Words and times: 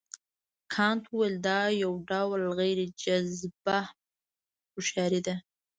کانت 0.73 1.03
وویل 1.09 1.35
دا 1.47 1.59
یو 1.83 1.93
ډول 2.09 2.41
غیر 2.59 2.79
جذابه 3.01 3.79
هوښیاري 4.71 5.21
ده. 5.27 5.35